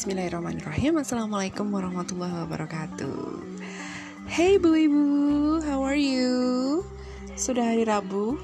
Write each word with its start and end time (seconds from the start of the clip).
Bismillahirrahmanirrahim. 0.00 0.96
Assalamualaikum 0.96 1.76
warahmatullahi 1.76 2.32
wabarakatuh. 2.48 3.36
Hey 4.32 4.56
bu 4.56 4.72
ibu, 4.72 5.04
how 5.60 5.84
are 5.84 6.00
you? 6.00 6.80
Sudah 7.36 7.68
hari 7.68 7.84
Rabu 7.84 8.40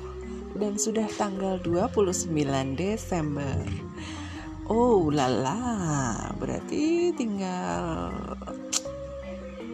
dan 0.52 0.76
sudah 0.76 1.08
tanggal 1.16 1.56
29 1.64 2.28
Desember. 2.76 3.64
Oh 4.68 5.08
lala, 5.08 6.28
berarti 6.36 7.16
tinggal 7.16 8.12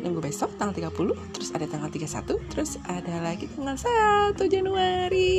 minggu 0.06 0.22
besok 0.22 0.54
tanggal 0.62 0.94
30 0.94 1.34
Terus 1.34 1.50
ada 1.50 1.66
tanggal 1.66 1.90
31 1.90 2.46
Terus 2.46 2.78
ada 2.86 3.26
lagi 3.26 3.50
tanggal 3.58 3.74
1 3.74 4.38
Januari. 4.46 5.34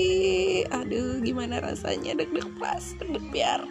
Aduh 0.67 1.23
gimana 1.23 1.63
rasanya? 1.63 2.19
Deg-deg 2.19 2.51
pas, 2.59 2.83
deg-deg 2.99 3.31
biar 3.31 3.63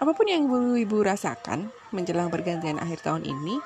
apa 0.00 0.16
pun 0.16 0.24
yang 0.24 0.48
ibu-ibu 0.48 1.04
rasakan 1.04 1.68
menjelang 1.92 2.32
pergantian 2.32 2.80
akhir 2.80 3.04
tahun 3.04 3.28
ini, 3.28 3.60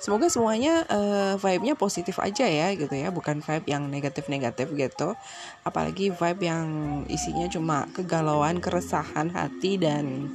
semoga 0.00 0.32
semuanya 0.32 0.88
uh, 0.88 1.36
vibe-nya 1.36 1.76
positif 1.76 2.16
aja 2.24 2.48
ya 2.48 2.72
gitu 2.72 2.96
ya, 2.96 3.12
bukan 3.12 3.44
vibe 3.44 3.68
yang 3.68 3.92
negatif-negatif 3.92 4.72
gitu. 4.72 5.12
Apalagi 5.60 6.08
vibe 6.08 6.40
yang 6.40 6.66
isinya 7.12 7.44
cuma 7.52 7.84
kegalauan, 7.92 8.64
keresahan 8.64 9.28
hati 9.28 9.76
dan 9.76 10.32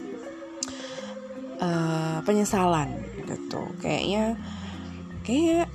uh, 1.57 2.21
penyesalan 2.21 3.01
gitu. 3.25 3.65
Kayaknya 3.81 4.37
kayak 5.25 5.67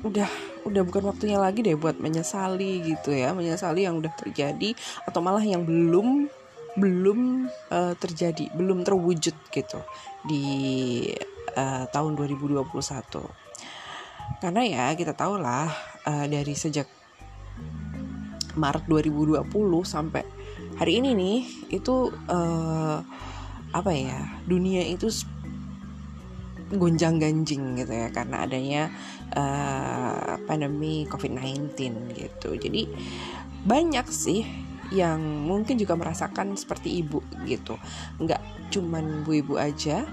udah 0.00 0.30
udah 0.64 0.82
bukan 0.84 1.12
waktunya 1.12 1.36
lagi 1.36 1.60
deh 1.60 1.76
buat 1.76 2.00
menyesali 2.00 2.84
gitu 2.88 3.12
ya, 3.12 3.36
menyesali 3.36 3.84
yang 3.84 4.00
udah 4.00 4.12
terjadi 4.16 4.72
atau 5.04 5.20
malah 5.20 5.44
yang 5.44 5.60
belum 5.64 6.28
belum 6.78 7.50
uh, 7.70 7.94
terjadi, 7.98 8.50
belum 8.54 8.86
terwujud 8.86 9.34
gitu 9.50 9.80
di 10.26 10.44
uh, 11.56 11.84
tahun 11.90 12.12
2021. 12.14 12.62
Karena 14.38 14.62
ya 14.62 14.84
kita 14.94 15.16
tahu 15.18 15.42
lah 15.42 15.66
uh, 16.06 16.26
dari 16.30 16.54
sejak 16.54 16.86
Maret 18.54 18.86
2020 18.86 19.46
sampai 19.86 20.22
hari 20.78 20.98
ini 21.02 21.10
nih 21.14 21.38
itu 21.74 22.10
uh, 22.30 22.98
apa 23.70 23.90
ya 23.94 24.18
dunia 24.46 24.82
itu 24.82 25.06
gonjang 26.70 27.18
ganjing 27.18 27.82
gitu 27.82 27.90
ya 27.90 28.08
karena 28.14 28.46
adanya 28.46 28.82
uh, 29.34 30.38
pandemi 30.46 31.06
COVID-19 31.10 31.74
gitu. 32.14 32.54
Jadi 32.54 32.86
banyak 33.66 34.06
sih 34.10 34.46
yang 34.90 35.22
mungkin 35.46 35.78
juga 35.78 35.94
merasakan 35.94 36.58
seperti 36.58 37.02
ibu 37.02 37.22
gitu. 37.46 37.78
Nggak 38.18 38.42
cuman 38.70 39.26
bu 39.26 39.42
ibu 39.42 39.54
aja 39.58 40.06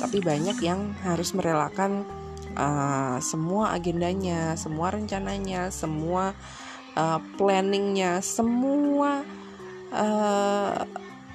tapi 0.00 0.18
banyak 0.24 0.58
yang 0.64 0.96
harus 1.04 1.36
merelakan 1.36 2.08
uh, 2.56 3.20
semua 3.20 3.76
agendanya 3.76 4.56
semua 4.56 4.90
rencananya 4.96 5.68
semua 5.68 6.32
uh, 6.96 7.20
planningnya 7.36 8.24
semua 8.24 9.22
uh, 9.92 10.82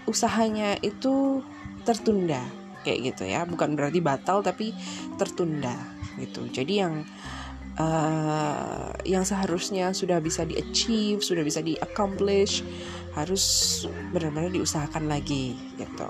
usahanya 0.10 0.80
itu 0.82 1.46
tertunda 1.86 2.42
kayak 2.82 3.14
gitu 3.14 3.24
ya. 3.30 3.46
Bukan 3.46 3.78
berarti 3.78 4.00
batal 4.02 4.42
tapi 4.42 4.74
tertunda 5.20 5.76
gitu. 6.18 6.48
Jadi 6.50 6.74
yang 6.80 7.04
uh, 7.04 7.45
yang 9.04 9.24
seharusnya 9.28 9.92
sudah 9.92 10.24
bisa 10.24 10.48
di 10.48 10.56
achieve, 10.56 11.20
sudah 11.20 11.44
bisa 11.44 11.60
di 11.60 11.76
accomplish, 11.84 12.64
harus 13.16 13.44
benar-benar 14.12 14.52
diusahakan 14.52 15.08
lagi 15.12 15.56
gitu. 15.76 16.08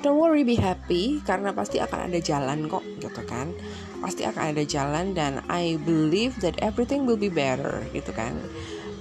Don't 0.00 0.16
worry, 0.16 0.48
be 0.48 0.56
happy 0.56 1.20
karena 1.28 1.52
pasti 1.52 1.76
akan 1.76 2.08
ada 2.08 2.16
jalan 2.24 2.64
kok 2.72 2.80
gitu 3.04 3.20
kan. 3.28 3.52
Pasti 4.00 4.24
akan 4.24 4.56
ada 4.56 4.64
jalan 4.64 5.12
dan 5.12 5.44
I 5.52 5.76
believe 5.84 6.40
that 6.40 6.56
everything 6.64 7.04
will 7.04 7.20
be 7.20 7.28
better 7.28 7.84
gitu 7.92 8.08
kan. 8.16 8.32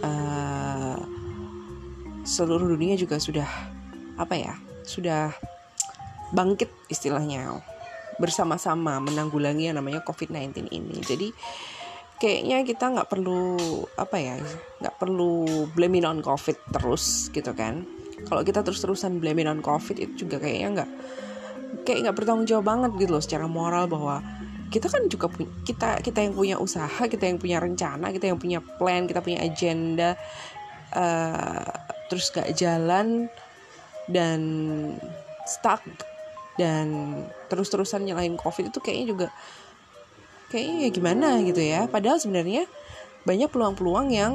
Uh, 0.03 0.99
seluruh 2.27 2.75
dunia 2.75 2.99
juga 2.99 3.15
sudah 3.15 3.47
apa 4.19 4.35
ya? 4.35 4.53
Sudah 4.83 5.31
bangkit 6.35 6.67
istilahnya 6.91 7.63
bersama-sama 8.19 8.99
menanggulangi 8.99 9.71
yang 9.71 9.79
namanya 9.79 10.03
COVID-19 10.03 10.69
ini. 10.69 10.97
Jadi 11.01 11.27
kayaknya 12.19 12.67
kita 12.67 12.85
nggak 12.91 13.09
perlu 13.09 13.57
apa 13.95 14.17
ya, 14.19 14.35
nggak 14.83 14.95
perlu 14.99 15.65
blaming 15.73 16.05
on 16.05 16.19
COVID 16.19 16.75
terus 16.75 17.31
gitu 17.31 17.55
kan. 17.55 17.87
Kalau 18.27 18.43
kita 18.43 18.61
terus-terusan 18.61 19.23
blaming 19.23 19.47
on 19.47 19.63
COVID 19.63 19.95
itu 19.95 20.27
juga 20.27 20.43
kayaknya 20.43 20.83
nggak 20.83 20.89
kayak 21.87 21.99
nggak 22.05 22.15
bertanggung 22.19 22.45
jawab 22.45 22.65
banget 22.67 22.91
gitu 22.99 23.11
loh 23.15 23.23
secara 23.23 23.45
moral 23.47 23.87
bahwa 23.87 24.21
kita 24.69 24.85
kan 24.85 25.09
juga 25.09 25.25
punya 25.31 25.49
kita 25.65 25.97
kita 26.05 26.19
yang 26.21 26.33
punya 26.37 26.55
usaha 26.61 27.01
kita 27.09 27.25
yang 27.25 27.41
punya 27.41 27.57
rencana 27.57 28.13
kita 28.13 28.29
yang 28.29 28.37
punya 28.37 28.59
plan 28.61 29.09
kita 29.09 29.19
punya 29.25 29.41
agenda 29.41 30.13
uh, 30.93 31.65
terus 32.09 32.29
gak 32.33 32.53
jalan 32.57 33.29
dan 34.09 34.41
stuck 35.45 35.81
dan 36.59 37.15
terus-terusan 37.47 38.03
nyalain 38.03 38.35
covid 38.35 38.67
itu 38.67 38.83
kayaknya 38.83 39.07
juga 39.07 39.27
kayaknya 40.51 40.75
ya 40.83 40.89
gimana 40.91 41.29
gitu 41.47 41.61
ya 41.63 41.87
padahal 41.87 42.19
sebenarnya 42.19 42.67
banyak 43.23 43.47
peluang-peluang 43.47 44.07
yang 44.11 44.33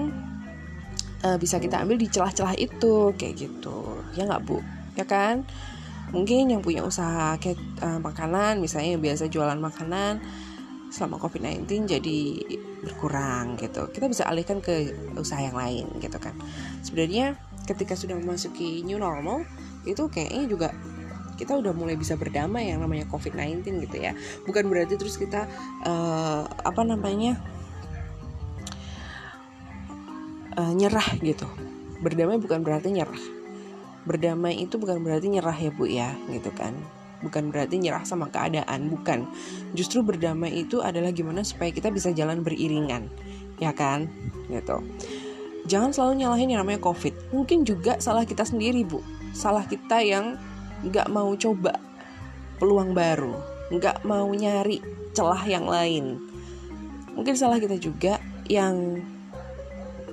uh, 1.21 1.37
bisa 1.37 1.61
kita 1.61 1.85
ambil 1.85 2.01
di 2.01 2.09
celah-celah 2.09 2.57
itu 2.57 3.13
kayak 3.21 3.35
gitu 3.37 4.01
ya 4.17 4.25
nggak 4.25 4.43
bu 4.49 4.65
ya 4.97 5.05
kan 5.05 5.45
mungkin 6.17 6.49
yang 6.49 6.65
punya 6.65 6.81
usaha 6.81 7.37
kayak 7.37 7.61
uh, 7.85 8.01
makanan 8.01 8.65
misalnya 8.65 8.97
yang 8.97 9.03
biasa 9.05 9.29
jualan 9.29 9.61
makanan 9.61 10.25
selama 10.95 11.19
COVID-19 11.19 11.91
jadi 11.91 12.21
berkurang 12.87 13.59
gitu. 13.59 13.91
Kita 13.91 14.07
bisa 14.07 14.31
alihkan 14.31 14.63
ke 14.63 14.95
usaha 15.19 15.43
yang 15.43 15.59
lain 15.59 15.91
gitu 15.99 16.23
kan. 16.23 16.39
Sebenarnya 16.87 17.35
ketika 17.67 17.99
sudah 17.99 18.15
memasuki 18.15 18.87
new 18.87 19.03
normal 19.03 19.43
itu 19.83 20.07
kayaknya 20.07 20.45
juga 20.47 20.69
kita 21.35 21.59
udah 21.59 21.75
mulai 21.75 21.99
bisa 21.99 22.15
berdamai 22.15 22.71
yang 22.71 22.83
namanya 22.83 23.07
COVID-19 23.11 23.85
gitu 23.87 23.97
ya. 23.99 24.13
Bukan 24.47 24.67
berarti 24.71 24.95
terus 24.99 25.19
kita 25.19 25.47
uh, 25.85 26.47
apa 26.47 26.83
namanya 26.87 27.39
uh, 30.59 30.73
nyerah 30.73 31.19
gitu. 31.21 31.47
Berdamai 32.01 32.39
bukan 32.39 32.63
berarti 32.63 32.95
nyerah. 32.95 33.23
Berdamai 34.05 34.61
itu 34.61 34.77
bukan 34.77 35.01
berarti 35.01 35.33
nyerah 35.33 35.57
ya 35.57 35.71
bu 35.73 35.85
ya 35.89 36.11
gitu 36.31 36.51
kan. 36.55 36.75
Bukan 37.25 37.49
berarti 37.49 37.81
nyerah 37.81 38.05
sama 38.05 38.29
keadaan 38.29 38.93
bukan. 38.93 39.25
Justru 39.73 40.05
berdamai 40.05 40.53
itu 40.53 40.85
adalah 40.85 41.11
gimana 41.11 41.41
supaya 41.41 41.73
kita 41.73 41.89
bisa 41.89 42.13
jalan 42.13 42.45
beriringan 42.45 43.09
ya 43.63 43.73
kan 43.73 44.11
gitu. 44.51 44.83
Jangan 45.65 45.97
selalu 45.97 46.25
nyalahin 46.25 46.53
yang 46.53 46.61
namanya 46.61 46.81
covid. 46.85 47.17
Mungkin 47.33 47.65
juga 47.65 47.97
salah 47.97 48.29
kita 48.29 48.45
sendiri 48.45 48.85
bu. 48.85 49.01
Salah 49.33 49.65
kita 49.65 50.05
yang 50.05 50.37
nggak 50.85 51.09
mau 51.09 51.33
coba 51.33 51.81
peluang 52.61 52.93
baru, 52.93 53.35
nggak 53.73 54.05
mau 54.05 54.29
nyari 54.29 54.79
celah 55.17 55.43
yang 55.49 55.65
lain. 55.65 56.21
Mungkin 57.15 57.35
salah 57.39 57.57
kita 57.57 57.79
juga 57.79 58.19
yang 58.51 59.01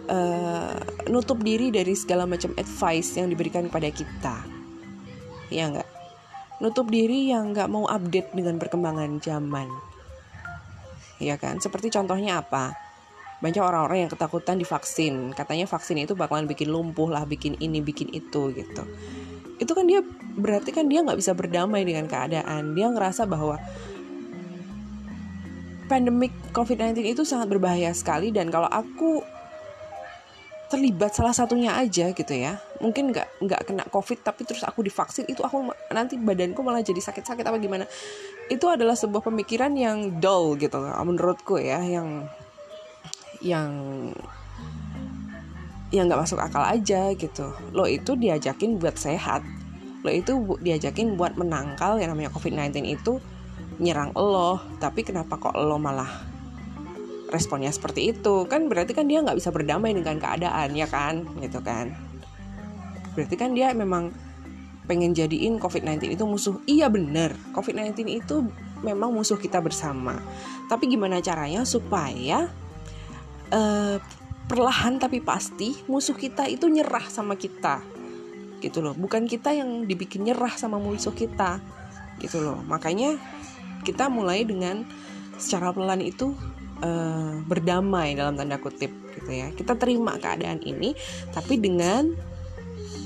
uh, 0.08 0.78
nutup 1.10 1.42
diri 1.42 1.74
dari 1.74 1.98
segala 1.98 2.24
macam 2.24 2.54
advice 2.56 3.18
yang 3.20 3.28
diberikan 3.28 3.68
kepada 3.68 3.90
kita. 3.92 4.36
Ya 5.52 5.68
nggak? 5.68 5.90
Nutup 6.62 6.88
diri 6.88 7.34
yang 7.34 7.52
nggak 7.52 7.68
mau 7.68 7.90
update 7.90 8.32
dengan 8.32 8.62
perkembangan 8.62 9.20
zaman. 9.20 9.68
Ya 11.18 11.36
kan? 11.36 11.60
Seperti 11.60 11.90
contohnya 11.90 12.42
apa? 12.42 12.78
Banyak 13.42 13.62
orang-orang 13.62 14.06
yang 14.06 14.12
ketakutan 14.14 14.62
divaksin. 14.62 15.34
Katanya 15.34 15.66
vaksin 15.66 15.98
itu 15.98 16.14
bakalan 16.14 16.46
bikin 16.46 16.70
lumpuh 16.70 17.10
lah, 17.10 17.26
bikin 17.26 17.58
ini, 17.58 17.82
bikin 17.82 18.14
itu 18.14 18.54
gitu 18.54 18.86
itu 19.62 19.72
kan 19.78 19.86
dia 19.86 20.02
berarti 20.34 20.74
kan 20.74 20.90
dia 20.90 21.06
nggak 21.06 21.22
bisa 21.22 21.38
berdamai 21.38 21.86
dengan 21.86 22.10
keadaan. 22.10 22.74
Dia 22.74 22.90
ngerasa 22.90 23.30
bahwa 23.30 23.62
pandemik 25.86 26.34
COVID-19 26.50 27.06
itu 27.06 27.22
sangat 27.22 27.52
berbahaya 27.52 27.94
sekali 27.94 28.34
dan 28.34 28.50
kalau 28.50 28.66
aku 28.66 29.22
terlibat 30.72 31.12
salah 31.12 31.36
satunya 31.36 31.76
aja 31.76 32.16
gitu 32.16 32.32
ya 32.32 32.56
mungkin 32.80 33.12
nggak 33.12 33.44
nggak 33.44 33.62
kena 33.68 33.84
covid 33.92 34.24
tapi 34.24 34.48
terus 34.48 34.64
aku 34.64 34.80
divaksin 34.80 35.28
itu 35.28 35.44
aku 35.44 35.68
nanti 35.92 36.16
badanku 36.16 36.64
malah 36.64 36.80
jadi 36.80 36.98
sakit-sakit 37.04 37.46
apa 37.46 37.60
gimana. 37.62 37.86
Itu 38.48 38.72
adalah 38.72 38.98
sebuah 38.98 39.22
pemikiran 39.22 39.76
yang 39.78 40.18
dull 40.24 40.58
gitu 40.58 40.80
menurutku 40.82 41.60
ya 41.60 41.84
yang 41.84 42.26
yang 43.44 43.70
yang 45.92 46.08
nggak 46.08 46.24
masuk 46.24 46.40
akal 46.40 46.64
aja 46.64 47.12
gitu. 47.14 47.52
Lo 47.76 47.84
itu 47.84 48.16
diajakin 48.16 48.80
buat 48.80 48.96
sehat. 48.96 49.44
Lo 50.02 50.10
itu 50.10 50.40
diajakin 50.64 51.20
buat 51.20 51.36
menangkal 51.36 52.00
yang 52.00 52.16
namanya 52.16 52.32
covid-19 52.32 52.88
itu 52.88 53.20
nyerang 53.78 54.16
lo. 54.16 54.60
Tapi 54.80 55.04
kenapa 55.04 55.36
kok 55.36 55.54
lo 55.60 55.76
malah 55.76 56.10
responnya 57.28 57.70
seperti 57.70 58.16
itu? 58.16 58.48
Kan 58.48 58.72
berarti 58.72 58.96
kan 58.96 59.06
dia 59.06 59.20
nggak 59.20 59.36
bisa 59.36 59.52
berdamai 59.52 59.92
dengan 59.92 60.16
keadaan 60.18 60.72
ya 60.74 60.88
kan? 60.88 61.28
Gitu 61.44 61.60
kan. 61.60 61.92
Berarti 63.12 63.36
kan 63.36 63.52
dia 63.52 63.76
memang 63.76 64.16
pengen 64.88 65.12
jadiin 65.12 65.60
COVID-19 65.60 66.16
itu 66.16 66.24
musuh. 66.24 66.56
Iya 66.68 66.88
bener, 66.88 67.36
COVID-19 67.52 68.08
itu 68.08 68.48
memang 68.82 69.12
musuh 69.12 69.36
kita 69.36 69.60
bersama. 69.60 70.18
Tapi 70.72 70.88
gimana 70.88 71.20
caranya 71.20 71.68
supaya 71.68 72.48
uh, 73.52 74.00
perlahan 74.52 75.00
tapi 75.00 75.24
pasti 75.24 75.80
musuh 75.88 76.20
kita 76.20 76.44
itu 76.52 76.68
nyerah 76.68 77.08
sama 77.08 77.40
kita. 77.40 77.80
Gitu 78.60 78.84
loh. 78.84 78.92
Bukan 78.92 79.24
kita 79.24 79.56
yang 79.56 79.88
dibikin 79.88 80.28
nyerah 80.28 80.52
sama 80.60 80.76
musuh 80.76 81.16
kita. 81.16 81.64
Gitu 82.20 82.44
loh. 82.44 82.60
Makanya 82.68 83.16
kita 83.88 84.12
mulai 84.12 84.44
dengan 84.44 84.84
secara 85.40 85.72
pelan 85.72 86.04
itu 86.04 86.36
uh, 86.84 87.40
berdamai 87.48 88.12
dalam 88.20 88.36
tanda 88.36 88.60
kutip 88.60 88.92
gitu 89.16 89.32
ya. 89.32 89.56
Kita 89.56 89.80
terima 89.80 90.20
keadaan 90.20 90.60
ini 90.68 90.92
tapi 91.32 91.56
dengan 91.56 92.12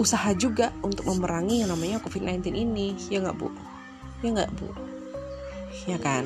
usaha 0.01 0.33
juga 0.33 0.73
untuk 0.81 1.05
memerangi 1.13 1.61
yang 1.61 1.69
namanya 1.69 2.01
COVID-19 2.01 2.57
ini. 2.57 2.97
Ya 3.13 3.21
nggak 3.21 3.37
bu? 3.37 3.53
Ya 4.25 4.33
nggak 4.33 4.51
bu? 4.57 4.67
Ya 5.85 6.01
kan 6.01 6.25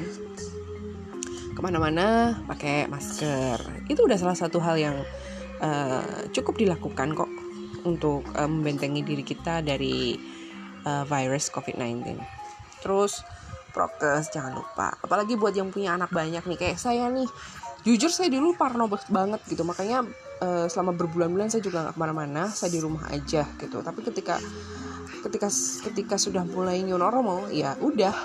ke 1.59 1.61
mana-mana 1.67 2.39
pakai 2.47 2.87
masker. 2.87 3.59
Itu 3.91 4.07
udah 4.07 4.15
salah 4.15 4.39
satu 4.39 4.63
hal 4.63 4.79
yang 4.79 4.95
uh, 5.59 6.31
cukup 6.31 6.55
dilakukan 6.55 7.11
kok 7.11 7.27
untuk 7.83 8.23
uh, 8.31 8.47
membentengi 8.47 9.03
diri 9.03 9.27
kita 9.27 9.59
dari 9.59 10.15
uh, 10.87 11.03
virus 11.03 11.51
COVID-19 11.51 12.39
terus 12.79 13.27
prokes 13.75 14.31
jangan 14.31 14.55
lupa. 14.55 14.95
Apalagi 15.03 15.35
buat 15.35 15.51
yang 15.51 15.69
punya 15.69 15.99
anak 15.99 16.09
banyak 16.15 16.41
nih 16.47 16.57
kayak 16.57 16.79
saya 16.79 17.11
nih. 17.11 17.27
Jujur 17.83 18.11
saya 18.11 18.27
dulu 18.27 18.55
parno 18.55 18.87
banget 18.87 19.43
gitu. 19.47 19.67
Makanya 19.67 20.03
uh, 20.39 20.65
selama 20.67 20.95
berbulan-bulan 20.95 21.51
saya 21.51 21.63
juga 21.63 21.83
nggak 21.87 21.95
ke 21.95 22.01
mana-mana. 22.01 22.47
Saya 22.51 22.71
di 22.73 22.79
rumah 22.79 23.07
aja 23.11 23.43
gitu. 23.59 23.83
Tapi 23.83 23.99
ketika 24.03 24.39
ketika 25.27 25.51
ketika 25.91 26.15
sudah 26.15 26.47
mulai 26.47 26.81
new 26.81 26.95
normal 26.95 27.51
ya 27.51 27.75
udah. 27.79 28.15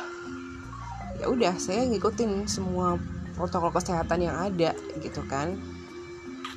Ya 1.15 1.31
udah 1.31 1.55
saya 1.59 1.87
ngikutin 1.87 2.51
semua 2.51 2.99
protokol 3.35 3.75
kesehatan 3.75 4.25
yang 4.25 4.37
ada 4.39 4.73
gitu 5.03 5.23
kan. 5.27 5.59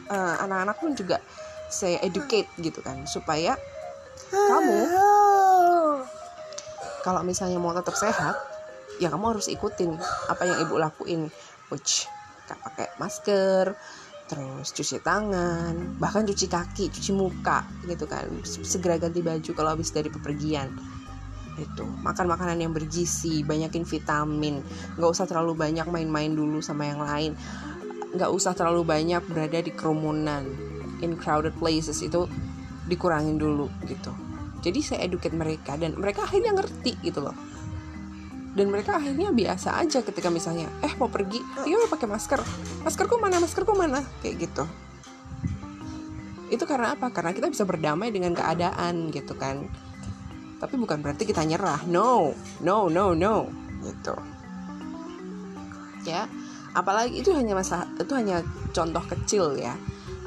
Uh, 0.08 0.36
anak-anak 0.40 0.80
pun 0.80 0.96
juga 0.96 1.20
saya 1.68 2.00
educate 2.00 2.48
gitu 2.64 2.80
kan 2.80 3.04
supaya 3.04 3.60
kamu 4.32 4.88
kalau 7.04 7.22
misalnya 7.28 7.60
mau 7.60 7.76
tetap 7.76 7.96
sehat 7.96 8.36
ya 9.04 9.12
kamu 9.12 9.36
harus 9.36 9.52
ikutin 9.52 9.96
apa 10.32 10.44
yang 10.48 10.58
ibu 10.64 10.76
lakuin. 10.80 11.28
Which 11.68 12.08
pakai 12.48 12.88
masker 12.96 13.76
terus 14.28 14.76
cuci 14.76 15.00
tangan 15.04 16.00
bahkan 16.00 16.24
cuci 16.28 16.48
kaki 16.48 16.88
cuci 16.92 17.12
muka 17.12 17.68
gitu 17.88 18.08
kan. 18.08 18.28
Segera 18.44 18.96
ganti 18.96 19.20
baju 19.20 19.52
kalau 19.52 19.76
habis 19.76 19.92
dari 19.92 20.08
pepergian 20.08 20.72
itu 21.58 21.86
makan 22.06 22.30
makanan 22.30 22.58
yang 22.62 22.72
bergizi 22.72 23.42
banyakin 23.42 23.84
vitamin. 23.84 24.62
Nggak 24.96 25.10
usah 25.10 25.26
terlalu 25.26 25.58
banyak 25.58 25.88
main-main 25.90 26.32
dulu 26.32 26.62
sama 26.62 26.86
yang 26.86 27.02
lain. 27.02 27.34
Nggak 28.14 28.32
usah 28.32 28.54
terlalu 28.54 28.86
banyak 28.86 29.22
berada 29.26 29.60
di 29.60 29.72
kerumunan 29.74 30.46
in 31.02 31.18
crowded 31.18 31.54
places 31.58 32.02
itu 32.06 32.30
dikurangin 32.86 33.38
dulu 33.38 33.68
gitu. 33.86 34.14
Jadi 34.62 34.80
saya 34.82 35.06
educate 35.06 35.36
mereka 35.36 35.78
dan 35.78 35.98
mereka 35.98 36.26
akhirnya 36.26 36.54
ngerti 36.54 36.98
gitu 37.02 37.22
loh. 37.22 37.36
Dan 38.58 38.74
mereka 38.74 38.98
akhirnya 38.98 39.30
biasa 39.30 39.78
aja 39.78 40.02
ketika 40.02 40.34
misalnya 40.34 40.66
eh 40.82 40.90
mau 40.98 41.10
pergi? 41.10 41.38
Yuk 41.70 41.94
pakai 41.94 42.10
masker. 42.10 42.42
Maskerku 42.82 43.22
mana? 43.22 43.38
Maskerku 43.38 43.78
mana? 43.78 44.02
Kayak 44.26 44.50
gitu. 44.50 44.64
Itu 46.50 46.66
karena 46.66 46.98
apa? 46.98 47.14
Karena 47.14 47.38
kita 47.38 47.54
bisa 47.54 47.70
berdamai 47.70 48.10
dengan 48.10 48.34
keadaan 48.34 49.14
gitu 49.14 49.38
kan 49.38 49.87
tapi 50.58 50.76
bukan 50.78 51.02
berarti 51.02 51.24
kita 51.26 51.46
nyerah. 51.46 51.86
No. 51.86 52.34
No 52.62 52.90
no 52.90 53.14
no. 53.14 53.50
Gitu. 53.82 54.16
Ya. 56.06 56.26
Apalagi 56.74 57.22
itu 57.22 57.34
hanya 57.34 57.58
masalah 57.58 57.90
itu 57.98 58.14
hanya 58.14 58.42
contoh 58.74 59.02
kecil 59.06 59.58
ya. 59.58 59.74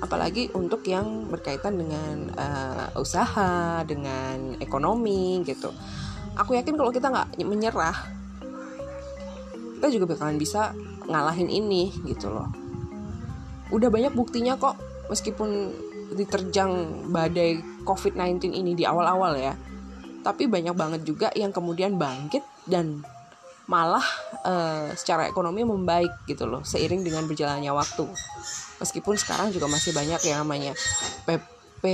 Apalagi 0.01 0.49
untuk 0.57 0.81
yang 0.89 1.29
berkaitan 1.29 1.77
dengan 1.77 2.33
uh, 2.35 2.89
usaha 2.97 3.85
dengan 3.85 4.57
ekonomi 4.59 5.45
gitu. 5.45 5.71
Aku 6.39 6.57
yakin 6.57 6.79
kalau 6.79 6.91
kita 6.95 7.11
nggak 7.13 7.37
menyerah 7.45 8.21
kita 9.81 9.97
juga 9.97 10.13
bakalan 10.13 10.37
bisa 10.37 10.77
ngalahin 11.09 11.49
ini 11.49 11.89
gitu 12.05 12.29
loh. 12.29 12.53
Udah 13.73 13.89
banyak 13.89 14.13
buktinya 14.13 14.61
kok 14.61 14.77
meskipun 15.09 15.73
diterjang 16.13 17.09
badai 17.09 17.65
COVID-19 17.89 18.53
ini 18.53 18.77
di 18.77 18.85
awal-awal 18.85 19.41
ya 19.41 19.57
tapi 20.21 20.45
banyak 20.47 20.77
banget 20.77 21.01
juga 21.05 21.29
yang 21.33 21.53
kemudian 21.53 21.97
bangkit 21.97 22.45
dan 22.69 23.01
malah 23.71 24.05
uh, 24.43 24.91
secara 24.99 25.31
ekonomi 25.31 25.63
membaik 25.63 26.27
gitu 26.27 26.45
loh 26.45 26.67
seiring 26.67 27.07
dengan 27.07 27.25
berjalannya 27.31 27.71
waktu. 27.71 28.05
Meskipun 28.83 29.15
sekarang 29.15 29.55
juga 29.55 29.71
masih 29.71 29.95
banyak 29.95 30.21
yang 30.27 30.43
namanya 30.43 30.75
PP 31.25 31.85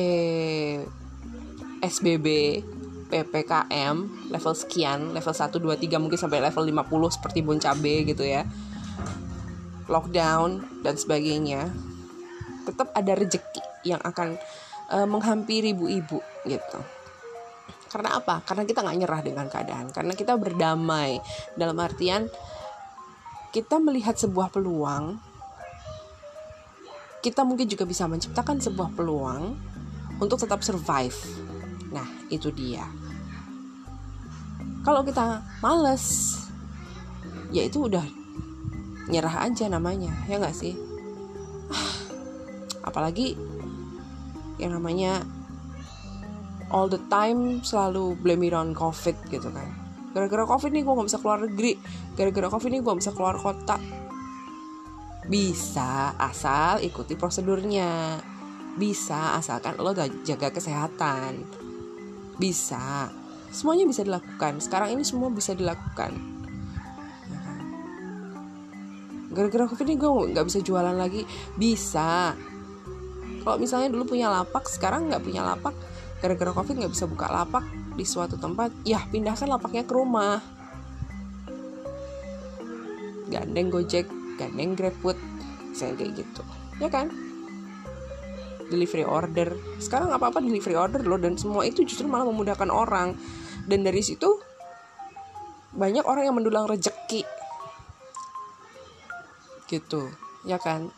SBB 1.84 2.26
PPKM 3.06 3.96
level 4.32 4.55
sekian 4.56 5.14
level 5.14 5.34
1 5.37 5.52
2 5.52 5.84
3 5.84 6.02
mungkin 6.02 6.19
sampai 6.19 6.43
level 6.43 6.64
50 6.64 7.17
seperti 7.20 7.38
bon 7.44 7.61
cabe 7.61 8.08
gitu 8.08 8.25
ya. 8.25 8.49
Lockdown 9.87 10.82
dan 10.82 10.99
sebagainya. 10.99 11.70
Tetap 12.67 12.90
ada 12.96 13.14
rejeki 13.14 13.62
yang 13.87 14.02
akan 14.02 14.34
uh, 14.90 15.06
menghampiri 15.06 15.70
ibu-ibu 15.70 16.19
gitu 16.43 16.96
karena 17.97 18.21
apa? 18.21 18.45
Karena 18.45 18.69
kita 18.69 18.85
nggak 18.85 18.99
nyerah 19.01 19.23
dengan 19.25 19.49
keadaan. 19.49 19.89
Karena 19.89 20.13
kita 20.13 20.37
berdamai. 20.37 21.17
Dalam 21.57 21.81
artian 21.81 22.29
kita 23.57 23.81
melihat 23.81 24.13
sebuah 24.21 24.53
peluang. 24.53 25.17
Kita 27.25 27.41
mungkin 27.49 27.65
juga 27.65 27.89
bisa 27.89 28.05
menciptakan 28.05 28.61
sebuah 28.61 28.93
peluang 28.93 29.57
untuk 30.21 30.37
tetap 30.37 30.61
survive. 30.61 31.17
Nah, 31.89 32.05
itu 32.29 32.53
dia. 32.53 32.85
Kalau 34.85 35.01
kita 35.01 35.41
males, 35.65 36.37
ya 37.49 37.65
itu 37.65 37.89
udah 37.89 38.05
nyerah 39.09 39.49
aja 39.49 39.73
namanya, 39.73 40.13
ya 40.29 40.37
nggak 40.37 40.53
sih? 40.53 40.77
Apalagi 42.87 43.41
yang 44.61 44.77
namanya 44.77 45.25
all 46.70 46.90
the 46.90 46.99
time 47.06 47.62
selalu 47.62 48.18
blame 48.18 48.50
it 48.50 48.54
on 48.54 48.75
covid 48.75 49.14
gitu 49.30 49.50
kan. 49.54 49.68
Gara-gara 50.16 50.49
covid 50.49 50.73
nih 50.73 50.82
gue 50.82 50.92
gak 50.96 51.08
bisa 51.12 51.20
keluar 51.20 51.38
negeri. 51.44 51.73
Gara-gara 52.16 52.49
covid 52.49 52.70
nih 52.73 52.80
gue 52.80 52.90
gak 52.90 53.00
bisa 53.04 53.12
keluar 53.12 53.37
kota. 53.37 53.76
Bisa 55.28 56.16
asal 56.16 56.80
ikuti 56.82 57.14
prosedurnya. 57.14 58.16
Bisa 58.76 59.37
asalkan 59.37 59.76
lo 59.76 59.92
jaga 60.25 60.49
kesehatan. 60.50 61.44
Bisa. 62.40 63.12
Semuanya 63.52 63.85
bisa 63.85 64.02
dilakukan. 64.04 64.61
Sekarang 64.64 64.96
ini 64.96 65.04
semua 65.04 65.28
bisa 65.28 65.52
dilakukan. 65.52 66.12
Ya 67.28 67.38
kan? 67.44 67.61
gara-gara 69.37 69.68
covid 69.68 69.85
ini 69.85 70.00
gue 70.00 70.11
nggak 70.32 70.46
bisa 70.49 70.64
jualan 70.64 70.96
lagi. 70.96 71.28
Bisa. 71.61 72.32
Kalau 73.44 73.56
misalnya 73.61 73.92
dulu 73.92 74.16
punya 74.16 74.32
lapak 74.32 74.64
sekarang 74.66 75.12
nggak 75.12 75.23
punya 75.23 75.44
lapak 75.44 75.76
gara-gara 76.20 76.52
covid 76.52 76.75
nggak 76.80 76.92
bisa 76.92 77.04
buka 77.04 77.28
lapak 77.28 77.64
di 77.96 78.04
suatu 78.04 78.37
tempat 78.40 78.73
ya 78.85 79.04
pindahkan 79.08 79.49
lapaknya 79.49 79.85
ke 79.85 79.92
rumah. 79.92 80.40
Gandeng 83.28 83.68
gojek 83.73 84.06
gandeng 84.37 84.76
grabfood 84.76 85.18
saya 85.76 85.92
kayak 85.96 86.25
gitu. 86.25 86.42
Ya 86.80 86.88
kan? 86.88 87.12
Delivery 88.68 89.04
order. 89.04 89.56
Sekarang 89.80 90.12
apa 90.12 90.32
apa 90.32 90.38
delivery 90.40 90.76
order 90.76 91.04
loh 91.04 91.20
dan 91.20 91.37
semua 91.37 91.64
itu 91.68 91.85
justru 91.85 92.08
malah 92.08 92.28
memudahkan 92.28 92.68
orang. 92.73 93.16
Dan 93.66 93.82
dari 93.82 94.00
situ 94.00 94.40
banyak 95.76 96.04
orang 96.06 96.32
yang 96.32 96.37
mendulang 96.37 96.64
rejeki. 96.64 97.25
Gitu 99.68 100.02
ya 100.49 100.56
kan? 100.56 100.88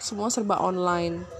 Semua 0.00 0.30
serba 0.30 0.58
online 0.62 1.35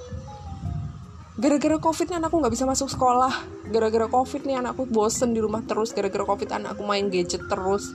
gara-gara 1.37 1.77
covid 1.77 2.09
nih 2.09 2.17
anakku 2.17 2.37
nggak 2.41 2.55
bisa 2.57 2.65
masuk 2.65 2.89
sekolah. 2.89 3.33
Gara-gara 3.69 4.09
covid 4.09 4.43
nih 4.49 4.57
anakku 4.65 4.89
bosen 4.89 5.37
di 5.37 5.41
rumah 5.45 5.61
terus. 5.65 5.93
Gara-gara 5.93 6.25
covid 6.25 6.49
anakku 6.49 6.83
main 6.83 7.13
gadget 7.13 7.45
terus. 7.47 7.93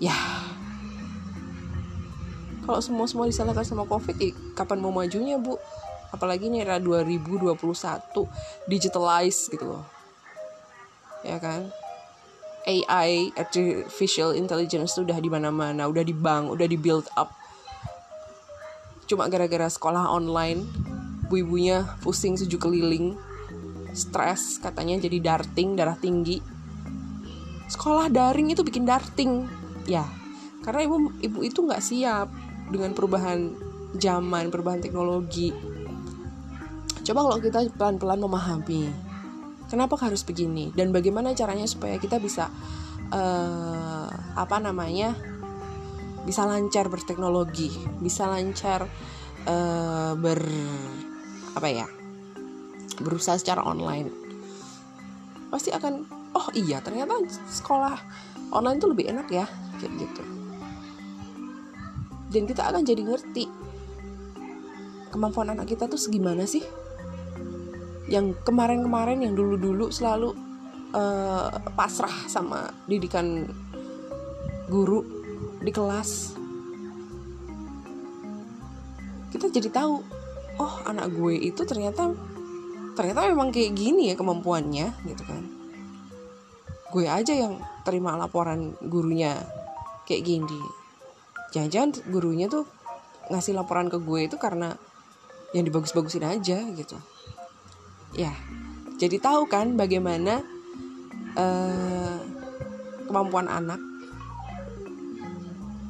Ya. 0.00 0.16
Kalau 2.64 2.80
semua 2.80 3.04
semua 3.04 3.28
disalahkan 3.28 3.66
sama 3.68 3.84
covid 3.84 4.16
ya 4.16 4.32
kapan 4.56 4.80
mau 4.80 4.94
majunya 4.94 5.36
bu? 5.36 5.60
Apalagi 6.12 6.48
ini 6.48 6.64
era 6.64 6.76
2021 6.76 7.56
digitalize 8.68 9.52
gitu 9.52 9.64
loh. 9.64 9.84
Ya 11.24 11.36
kan? 11.36 11.68
AI 12.62 13.34
artificial 13.34 14.38
intelligence 14.38 14.94
itu 14.94 15.02
udah 15.02 15.18
di 15.18 15.26
mana-mana 15.26 15.90
udah 15.90 16.06
di 16.06 16.14
bank 16.14 16.54
udah 16.54 16.64
di 16.64 16.78
build 16.78 17.10
up. 17.18 17.34
Cuma 19.10 19.26
gara-gara 19.26 19.66
sekolah 19.66 20.08
online 20.14 20.91
ibu-ibunya 21.32 21.88
pusing 22.04 22.36
sejuk 22.36 22.68
keliling 22.68 23.16
stres 23.96 24.60
katanya 24.60 25.00
jadi 25.00 25.32
darting 25.32 25.72
darah 25.72 25.96
tinggi. 25.96 26.44
Sekolah 27.72 28.12
daring 28.12 28.52
itu 28.52 28.60
bikin 28.60 28.84
darting. 28.84 29.48
Ya 29.88 30.04
karena 30.60 30.84
ibu 30.84 31.08
ibu 31.24 31.40
itu 31.40 31.64
nggak 31.64 31.80
siap 31.80 32.28
dengan 32.68 32.92
perubahan 32.92 33.56
zaman 33.96 34.52
perubahan 34.52 34.84
teknologi. 34.84 35.56
Coba 37.00 37.24
kalau 37.24 37.38
kita 37.40 37.64
pelan-pelan 37.80 38.20
memahami 38.20 38.92
kenapa 39.72 39.96
harus 39.96 40.20
begini? 40.20 40.68
Dan 40.76 40.92
bagaimana 40.92 41.32
caranya 41.32 41.64
supaya 41.64 41.96
kita 41.96 42.20
bisa 42.20 42.52
uh, 43.08 44.08
apa 44.36 44.60
namanya 44.60 45.16
bisa 46.22 46.46
lancar 46.46 46.86
berteknologi 46.86 47.70
bisa 47.98 48.30
lancar 48.30 48.86
uh, 49.46 50.12
ber 50.14 50.40
apa 51.52 51.68
ya 51.68 51.86
berusaha 53.00 53.36
secara 53.36 53.64
online 53.64 54.08
pasti 55.52 55.68
akan 55.68 56.08
oh 56.32 56.48
iya 56.56 56.80
ternyata 56.80 57.20
sekolah 57.48 57.96
online 58.52 58.80
itu 58.80 58.88
lebih 58.88 59.04
enak 59.12 59.28
ya 59.32 59.46
kayak 59.80 59.92
gitu. 59.98 60.22
Dan 62.32 62.48
kita 62.48 62.64
akan 62.72 62.80
jadi 62.80 63.02
ngerti 63.04 63.44
kemampuan 65.12 65.52
anak 65.52 65.68
kita 65.68 65.84
tuh 65.84 66.00
segimana 66.00 66.48
sih? 66.48 66.64
Yang 68.08 68.40
kemarin-kemarin 68.48 69.20
yang 69.20 69.36
dulu-dulu 69.36 69.92
selalu 69.92 70.32
uh, 70.96 71.52
pasrah 71.76 72.12
sama 72.28 72.72
didikan 72.88 73.44
guru 74.72 75.04
di 75.60 75.68
kelas. 75.68 76.40
Kita 79.28 79.52
jadi 79.52 79.68
tahu 79.68 80.21
oh 80.62 80.72
anak 80.86 81.10
gue 81.10 81.34
itu 81.50 81.66
ternyata 81.66 82.14
ternyata 82.94 83.26
memang 83.26 83.50
kayak 83.50 83.74
gini 83.74 84.12
ya 84.12 84.14
kemampuannya 84.14 84.94
gitu 85.10 85.22
kan. 85.26 85.42
Gue 86.94 87.10
aja 87.10 87.34
yang 87.34 87.58
terima 87.82 88.14
laporan 88.14 88.78
gurunya 88.78 89.42
kayak 90.06 90.22
gini. 90.22 90.60
Jangan-jangan 91.50 92.06
gurunya 92.08 92.46
tuh 92.46 92.68
ngasih 93.32 93.58
laporan 93.58 93.90
ke 93.90 93.98
gue 93.98 94.30
itu 94.30 94.36
karena 94.38 94.78
yang 95.50 95.66
dibagus-bagusin 95.66 96.22
aja 96.22 96.62
gitu. 96.62 96.96
Ya 98.14 98.30
jadi 99.02 99.18
tahu 99.18 99.50
kan 99.50 99.74
bagaimana 99.74 100.46
uh, 101.34 102.18
kemampuan 103.10 103.50
anak 103.50 103.82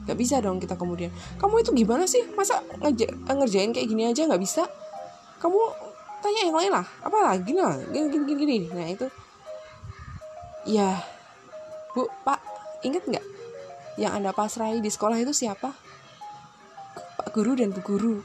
Gak 0.03 0.19
bisa 0.19 0.43
dong 0.43 0.59
kita 0.59 0.75
kemudian. 0.75 1.15
Kamu 1.39 1.63
itu 1.63 1.71
gimana 1.71 2.05
sih? 2.11 2.27
Masa 2.35 2.59
ngerjain 3.31 3.71
kayak 3.71 3.87
gini 3.87 4.11
aja 4.11 4.27
gak 4.27 4.43
bisa? 4.43 4.67
Kamu 5.39 5.59
tanya 6.23 6.41
yang 6.47 6.57
lain 6.59 6.73
lah. 6.75 6.87
Apa 7.03 7.19
lagi 7.23 7.55
lah? 7.55 7.79
Gini 7.91 8.07
gini 8.11 8.25
gini, 8.27 8.43
gini. 8.43 8.67
nah 8.75 8.87
itu. 8.91 9.07
Ya 10.67 11.03
bu 11.93 12.07
pak 12.27 12.39
inget 12.87 13.03
nggak? 13.07 13.27
Yang 13.99 14.13
anda 14.17 14.31
pasrai 14.33 14.79
di 14.79 14.91
sekolah 14.91 15.19
itu 15.19 15.35
siapa? 15.35 15.75
Pak 17.19 17.29
guru 17.35 17.59
dan 17.59 17.71
bu 17.71 17.83
guru. 17.83 18.17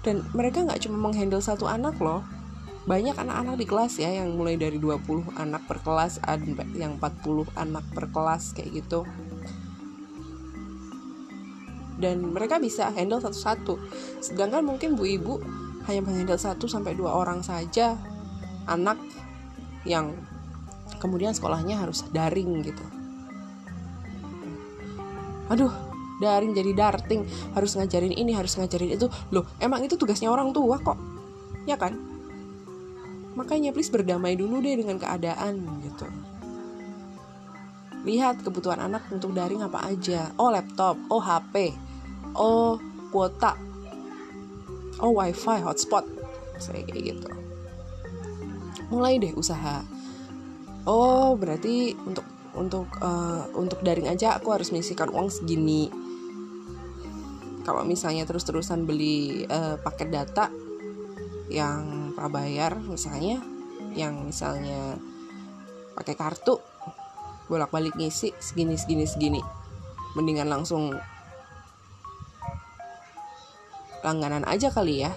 Dan 0.00 0.24
mereka 0.32 0.64
nggak 0.64 0.84
cuma 0.88 0.96
menghandle 0.96 1.42
satu 1.42 1.68
anak 1.68 1.96
loh. 2.00 2.24
Banyak 2.88 3.20
anak-anak 3.20 3.60
di 3.60 3.66
kelas 3.68 4.00
ya 4.00 4.08
yang 4.08 4.32
mulai 4.32 4.56
dari 4.56 4.80
20 4.80 5.36
anak 5.36 5.68
per 5.68 5.84
kelas 5.84 6.24
ada 6.24 6.64
yang 6.72 6.96
40 6.96 7.52
anak 7.52 7.84
per 7.92 8.08
kelas 8.08 8.56
kayak 8.56 8.80
gitu 8.80 9.04
dan 11.98 12.22
mereka 12.22 12.62
bisa 12.62 12.94
handle 12.94 13.18
satu-satu 13.18 13.74
sedangkan 14.22 14.62
mungkin 14.62 14.94
bu 14.94 15.04
ibu 15.04 15.34
hanya 15.90 16.00
menghandle 16.04 16.38
satu 16.38 16.70
sampai 16.70 16.94
dua 16.94 17.16
orang 17.18 17.42
saja 17.42 17.98
anak 18.68 19.00
yang 19.88 20.12
kemudian 21.00 21.32
sekolahnya 21.32 21.80
harus 21.80 22.04
daring 22.12 22.60
gitu. 22.60 22.84
Aduh, 25.48 25.72
daring 26.20 26.52
jadi 26.52 26.76
darting, 26.76 27.24
harus 27.56 27.72
ngajarin 27.78 28.12
ini, 28.12 28.36
harus 28.36 28.58
ngajarin 28.60 28.92
itu. 28.92 29.08
Loh, 29.32 29.48
emang 29.62 29.80
itu 29.80 29.96
tugasnya 29.96 30.28
orang 30.28 30.52
tua 30.52 30.76
kok. 30.76 31.00
Ya 31.64 31.80
kan? 31.80 31.96
Makanya 33.32 33.72
please 33.72 33.88
berdamai 33.88 34.36
dulu 34.36 34.60
deh 34.60 34.76
dengan 34.76 35.00
keadaan 35.00 35.80
gitu. 35.86 36.04
Lihat 38.04 38.44
kebutuhan 38.44 38.82
anak 38.82 39.08
untuk 39.08 39.32
daring 39.32 39.64
apa 39.64 39.88
aja. 39.88 40.36
Oh, 40.36 40.52
laptop, 40.52 41.00
oh 41.08 41.22
HP, 41.22 41.72
oh 42.34 42.76
kuota, 43.08 43.54
oh 45.00 45.12
wifi 45.14 45.58
hotspot. 45.62 46.04
Saya 46.58 46.82
kayak 46.84 47.14
gitu. 47.14 47.28
Mulai 48.90 49.22
deh 49.22 49.32
usaha. 49.36 49.84
Oh 50.88 51.36
berarti 51.36 51.94
untuk 52.08 52.24
untuk 52.56 52.88
uh, 52.98 53.46
untuk 53.54 53.78
daring 53.86 54.10
aja 54.10 54.34
aku 54.40 54.50
harus 54.50 54.74
mengisikan 54.74 55.12
uang 55.12 55.30
segini. 55.30 55.92
Kalau 57.62 57.84
misalnya 57.84 58.24
terus-terusan 58.24 58.88
beli 58.88 59.44
uh, 59.44 59.76
paket 59.78 60.08
data 60.08 60.48
yang 61.52 62.12
prabayar 62.16 62.76
misalnya 62.80 63.40
yang 63.92 64.24
misalnya 64.24 64.96
pakai 65.96 66.16
kartu 66.16 66.60
bolak-balik 67.48 67.96
ngisi 67.96 68.32
segini 68.40 68.76
segini 68.76 69.04
segini. 69.04 69.40
Mendingan 70.16 70.48
langsung 70.48 70.96
langganan 74.02 74.44
aja 74.46 74.70
kali 74.70 75.04
ya. 75.06 75.12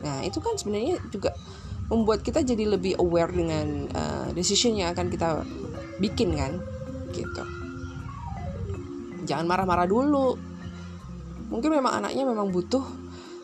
Nah 0.00 0.24
itu 0.24 0.38
kan 0.40 0.56
sebenarnya 0.56 1.00
juga 1.12 1.34
membuat 1.90 2.22
kita 2.22 2.46
jadi 2.46 2.70
lebih 2.70 2.96
aware 3.02 3.34
dengan 3.34 3.90
uh, 3.90 4.28
decision 4.30 4.78
yang 4.78 4.94
akan 4.94 5.10
kita 5.10 5.42
bikin 5.98 6.38
kan 6.38 6.62
gitu. 7.10 7.42
Jangan 9.26 9.46
marah-marah 9.46 9.90
dulu. 9.90 10.38
Mungkin 11.50 11.70
memang 11.74 11.98
anaknya 11.98 12.22
memang 12.22 12.54
butuh 12.54 12.82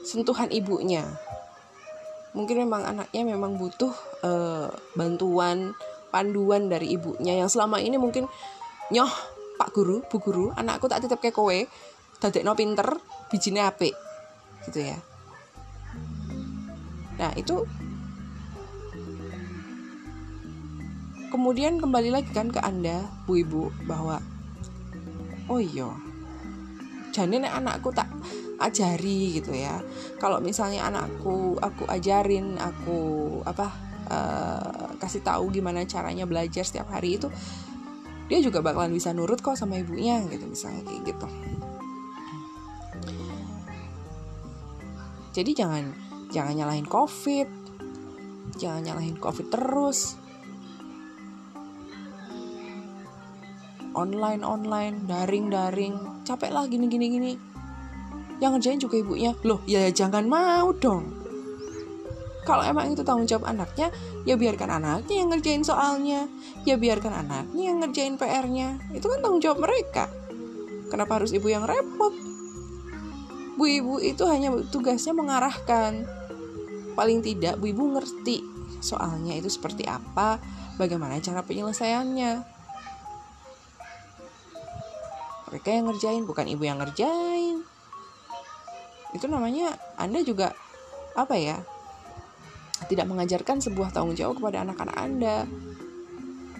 sentuhan 0.06 0.46
ibunya. 0.54 1.02
Mungkin 2.38 2.62
memang 2.62 2.86
anaknya 2.86 3.22
memang 3.26 3.58
butuh 3.58 3.90
uh, 4.22 4.70
bantuan 4.94 5.74
panduan 6.14 6.70
dari 6.70 6.94
ibunya. 6.94 7.34
Yang 7.34 7.58
selama 7.58 7.82
ini 7.82 7.98
mungkin 7.98 8.30
nyoh 8.94 9.10
pak 9.56 9.72
guru 9.72 10.04
bu 10.06 10.16
guru 10.20 10.46
anakku 10.54 10.86
tak 10.86 11.02
titip 11.02 11.18
ke 11.18 11.32
kowe 11.32 11.56
no 12.44 12.52
pinter 12.54 12.86
bijine 13.32 13.64
apik 13.64 13.96
gitu 14.70 14.90
ya. 14.92 14.99
Nah 17.16 17.32
itu 17.38 17.64
kemudian 21.32 21.82
kembali 21.82 22.11
lagi 22.14 22.30
kan 22.30 22.49
ke 22.49 22.61
anda 22.62 23.04
bu 23.26 23.32
ibu 23.40 23.62
bahwa 23.85 24.23
oh 25.50 25.61
iya 25.61 25.90
jadi 27.16 27.49
anakku 27.49 27.88
tak 27.96 28.12
ajari 28.61 29.40
gitu 29.40 29.56
ya. 29.56 29.80
Kalau 30.20 30.37
misalnya 30.40 30.85
anakku 30.88 31.56
aku 31.56 31.88
ajarin 31.88 32.61
aku 32.61 33.00
apa 33.49 33.73
uh, 34.11 34.92
kasih 35.00 35.25
tahu 35.25 35.49
gimana 35.52 35.88
caranya 35.88 36.28
belajar 36.28 36.64
setiap 36.64 36.92
hari 36.92 37.16
itu 37.16 37.28
dia 38.26 38.42
juga 38.42 38.58
bakalan 38.58 38.90
bisa 38.90 39.14
nurut 39.14 39.38
kok 39.38 39.54
sama 39.54 39.78
ibunya 39.78 40.18
gitu 40.26 40.50
misalnya 40.50 40.82
kayak 40.82 41.14
gitu 41.14 41.26
jadi 45.36 45.52
jangan 45.52 45.84
jangan 46.32 46.56
nyalahin 46.56 46.88
covid. 46.88 47.44
Jangan 48.56 48.80
nyalahin 48.88 49.20
covid 49.20 49.52
terus. 49.52 50.16
Online 53.92 54.40
online 54.40 55.04
daring 55.04 55.52
daring. 55.52 56.24
Capek 56.24 56.48
lah 56.48 56.64
gini 56.64 56.88
gini 56.88 57.06
gini. 57.12 57.32
Yang 58.40 58.50
ngerjain 58.56 58.80
juga 58.80 58.96
ibunya 58.96 59.36
loh 59.44 59.60
ya 59.68 59.84
jangan 59.92 60.24
mau 60.24 60.72
dong. 60.72 61.12
Kalau 62.48 62.62
emang 62.64 62.94
itu 62.94 63.02
tanggung 63.04 63.28
jawab 63.28 63.50
anaknya 63.50 63.92
ya 64.24 64.38
biarkan 64.38 64.80
anaknya 64.80 65.20
yang 65.20 65.28
ngerjain 65.36 65.60
soalnya. 65.60 66.32
Ya 66.64 66.80
biarkan 66.80 67.12
anaknya 67.12 67.62
yang 67.76 67.84
ngerjain 67.84 68.16
PR-nya 68.16 68.80
itu 68.96 69.04
kan 69.04 69.20
tanggung 69.20 69.44
jawab 69.44 69.60
mereka. 69.60 70.08
Kenapa 70.88 71.20
harus 71.20 71.36
ibu 71.36 71.50
yang 71.50 71.68
repot 71.68 72.36
Bu 73.56 73.64
ibu 73.64 73.96
itu 73.98 74.22
hanya 74.28 74.52
tugasnya 74.68 75.16
mengarahkan. 75.16 76.04
Paling 76.92 77.25
tidak 77.25 77.56
bu 77.56 77.72
ibu 77.72 77.84
ngerti 77.96 78.44
soalnya 78.80 79.34
itu 79.34 79.48
seperti 79.48 79.88
apa, 79.88 80.38
bagaimana 80.76 81.18
cara 81.25 81.40
penyelesaiannya. 81.40 82.44
Mereka 85.46 85.68
yang 85.72 85.86
ngerjain, 85.88 86.22
bukan 86.28 86.46
ibu 86.52 86.62
yang 86.68 86.78
ngerjain. 86.82 87.64
Itu 89.16 89.26
namanya 89.30 89.78
Anda 89.96 90.20
juga 90.20 90.52
apa 91.16 91.38
ya? 91.38 91.56
Tidak 92.86 93.08
mengajarkan 93.08 93.64
sebuah 93.64 93.88
tanggung 93.94 94.18
jawab 94.18 94.36
kepada 94.36 94.68
anak-anak 94.68 94.96
Anda 95.00 95.48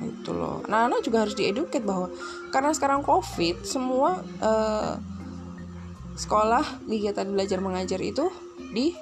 itu 0.01 0.31
loh. 0.33 0.65
Nah, 0.69 0.89
anak 0.89 1.05
juga 1.05 1.25
harus 1.25 1.37
dieduket 1.37 1.85
bahwa 1.85 2.13
karena 2.53 2.73
sekarang 2.73 3.01
COVID 3.05 3.65
semua 3.65 4.21
uh, 4.41 4.97
sekolah 6.17 6.89
kegiatan 6.89 7.29
belajar 7.29 7.61
mengajar 7.61 8.01
itu 8.01 8.33
di 8.73 8.97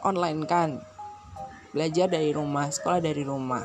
online 0.00 0.42
kan? 0.48 0.80
Belajar 1.76 2.08
dari 2.08 2.32
rumah 2.32 2.72
sekolah 2.72 3.04
dari 3.04 3.20
rumah. 3.20 3.64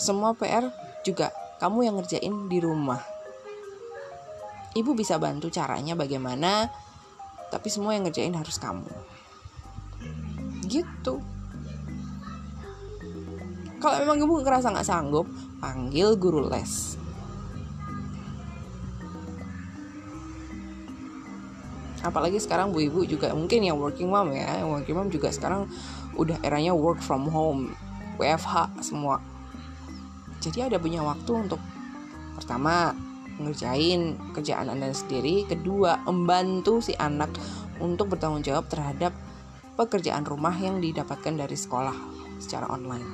Semua 0.00 0.32
PR 0.34 0.72
juga 1.04 1.30
kamu 1.60 1.78
yang 1.86 1.94
ngerjain 2.00 2.34
di 2.48 2.58
rumah. 2.58 3.00
Ibu 4.74 4.96
bisa 4.96 5.20
bantu 5.20 5.52
caranya 5.52 5.94
bagaimana 5.94 6.66
tapi 7.52 7.70
semua 7.70 7.94
yang 7.94 8.08
ngerjain 8.08 8.34
harus 8.34 8.58
kamu. 8.58 8.90
Gitu. 10.66 11.14
Kalau 13.78 13.96
memang 14.00 14.16
ibu 14.18 14.40
ngerasa 14.40 14.72
nggak 14.72 14.88
sanggup 14.88 15.28
panggil 15.60 16.16
guru 16.16 16.48
les 16.48 16.93
apalagi 22.04 22.36
sekarang 22.36 22.70
bu 22.70 22.84
ibu 22.84 23.00
juga 23.08 23.32
mungkin 23.32 23.64
yang 23.64 23.80
working 23.80 24.12
mom 24.12 24.28
ya 24.36 24.60
yang 24.60 24.68
working 24.68 24.92
mom 24.92 25.08
juga 25.08 25.32
sekarang 25.32 25.64
udah 26.20 26.36
eranya 26.44 26.76
work 26.76 27.00
from 27.00 27.26
home 27.32 27.72
WFH 28.20 28.84
semua. 28.84 29.18
Jadi 30.38 30.60
ada 30.60 30.76
punya 30.76 31.00
waktu 31.00 31.32
untuk 31.32 31.58
pertama 32.36 32.92
ngerjain 33.40 34.14
kerjaan 34.36 34.70
anda 34.70 34.92
sendiri 34.94 35.48
kedua 35.48 36.04
membantu 36.06 36.78
si 36.78 36.94
anak 36.94 37.32
untuk 37.82 38.14
bertanggung 38.14 38.46
jawab 38.46 38.70
terhadap 38.70 39.10
pekerjaan 39.74 40.22
rumah 40.22 40.54
yang 40.54 40.78
didapatkan 40.78 41.34
dari 41.34 41.56
sekolah 41.58 41.96
secara 42.38 42.70
online. 42.70 43.08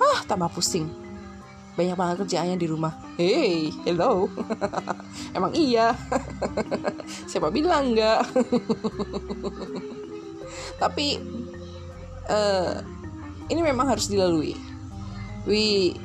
Ah 0.00 0.24
tambah 0.26 0.50
pusing 0.50 1.01
banyak 1.72 1.96
banget 1.96 2.16
kerjaannya 2.24 2.56
di 2.60 2.68
rumah. 2.68 2.92
Hey, 3.16 3.72
hello. 3.88 4.28
Emang 5.36 5.56
iya. 5.56 5.96
Siapa 7.30 7.48
bilang 7.48 7.96
enggak? 7.96 8.28
Tapi 10.82 11.16
uh, 12.28 12.76
ini 13.48 13.60
memang 13.64 13.88
harus 13.88 14.12
dilalui. 14.12 14.52
We 15.48 15.96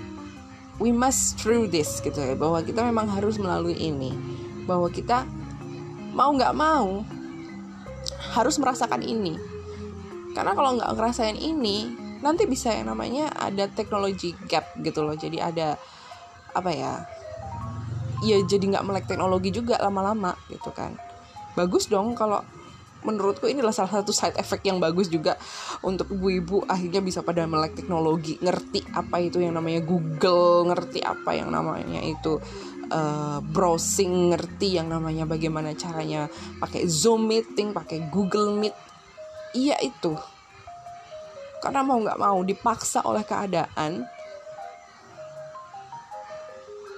we 0.79 0.95
must 0.95 1.35
through 1.35 1.67
this 1.67 1.99
gitu 1.99 2.15
ya 2.15 2.37
bahwa 2.39 2.63
kita 2.63 2.85
memang 2.85 3.11
harus 3.11 3.35
melalui 3.35 3.75
ini 3.75 4.13
bahwa 4.69 4.87
kita 4.87 5.25
mau 6.13 6.31
nggak 6.33 6.53
mau 6.53 7.01
harus 8.33 8.61
merasakan 8.61 9.01
ini 9.01 9.37
karena 10.37 10.53
kalau 10.53 10.77
nggak 10.77 10.93
ngerasain 10.93 11.37
ini 11.37 12.06
nanti 12.21 12.49
bisa 12.49 12.73
yang 12.73 12.91
namanya 12.91 13.29
ada 13.33 13.69
teknologi 13.69 14.33
gap 14.47 14.73
gitu 14.81 15.05
loh. 15.05 15.15
Jadi 15.15 15.37
ada 15.41 15.77
apa 16.55 16.71
ya 16.73 16.91
ya 18.25 18.41
jadi 18.41 18.65
nggak 18.73 18.85
melek 18.85 19.05
teknologi 19.05 19.53
juga 19.53 19.77
lama-lama 19.77 20.33
gitu 20.49 20.73
kan. 20.73 20.97
Bagus 21.53 21.89
dong 21.89 22.17
kalau 22.17 22.41
menurutku 23.05 23.45
ini 23.45 23.61
adalah 23.61 23.75
salah 23.75 24.01
satu 24.01 24.09
side 24.09 24.35
effect 24.41 24.65
yang 24.65 24.81
bagus 24.81 25.07
juga 25.07 25.37
untuk 25.85 26.09
ibu-ibu 26.09 26.65
akhirnya 26.65 26.99
bisa 26.99 27.21
pada 27.21 27.45
melek 27.45 27.77
teknologi. 27.77 28.41
Ngerti 28.41 28.83
apa 28.93 29.21
itu 29.21 29.37
yang 29.41 29.53
namanya 29.53 29.81
Google 29.85 30.73
ngerti 30.73 30.99
apa 31.05 31.37
yang 31.37 31.53
namanya 31.53 32.01
itu 32.01 32.41
uh, 32.89 33.39
browsing 33.41 34.33
ngerti 34.33 34.81
yang 34.81 34.89
namanya 34.89 35.29
bagaimana 35.29 35.77
caranya 35.77 36.25
pakai 36.57 36.89
Zoom 36.89 37.29
meeting 37.29 37.71
pakai 37.71 38.09
Google 38.09 38.57
Meet. 38.57 38.75
Iya 39.55 39.79
itu 39.81 40.17
karena 41.61 41.81
mau 41.81 41.97
nggak 41.97 42.21
mau 42.21 42.39
dipaksa 42.45 43.01
oleh 43.01 43.25
keadaan 43.25 44.05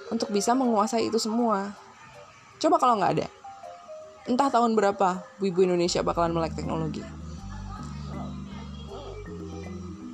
untuk 0.09 0.29
bisa 0.33 0.57
menguasai 0.57 1.07
itu 1.07 1.21
semua. 1.21 1.71
Coba 2.59 2.75
kalau 2.81 2.99
nggak 2.99 3.13
ada, 3.15 3.27
entah 4.27 4.49
tahun 4.51 4.75
berapa 4.75 5.23
ibu 5.39 5.59
Indonesia 5.63 6.03
bakalan 6.03 6.35
melek 6.35 6.57
teknologi. 6.57 7.05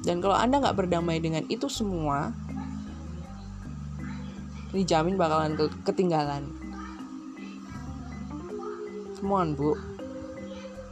Dan 0.05 0.21
kalau 0.21 0.37
anda 0.37 0.61
nggak 0.61 0.77
berdamai 0.77 1.17
dengan 1.17 1.41
itu 1.49 1.65
semua, 1.65 2.29
dijamin 4.69 5.17
bakalan 5.17 5.57
ketinggalan. 5.81 6.45
Come 9.17 9.33
on 9.33 9.57
bu, 9.57 9.73